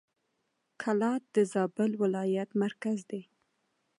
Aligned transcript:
کلات 0.81 1.23
د 1.35 1.37
زابل 1.53 1.91
ولایت 2.03 2.49
مرکز 2.63 2.99
دی. 3.09 3.21